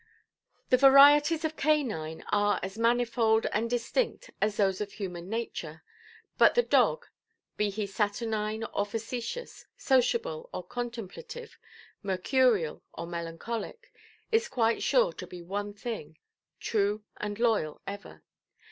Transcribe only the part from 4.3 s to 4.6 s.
as